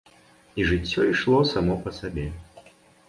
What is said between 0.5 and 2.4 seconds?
І жыццё ішло само па сабе.